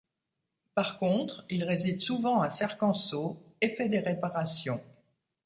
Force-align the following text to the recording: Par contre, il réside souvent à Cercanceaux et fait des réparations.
Par 0.73 0.97
contre, 0.97 1.45
il 1.51 1.63
réside 1.63 2.01
souvent 2.01 2.41
à 2.41 2.49
Cercanceaux 2.49 3.39
et 3.61 3.69
fait 3.69 3.87
des 3.87 3.99
réparations. 3.99 4.81